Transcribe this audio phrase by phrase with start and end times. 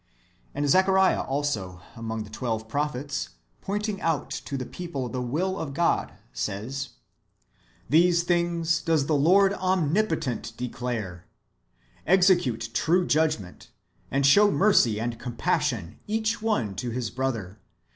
[0.29, 3.29] "* And Zechariah also, among the twelve prophets,
[3.61, 6.91] pointing out to the people the will of God, says: ^'
[7.87, 11.27] These things does the Lord Omnipotent declare:
[12.07, 13.69] Execute true judgment,
[14.09, 17.59] and show mercy and compassion each one to his brother.